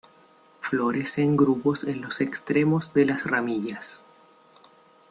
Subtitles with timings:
[0.61, 4.01] Flores en grupos en los extremos de las ramillas.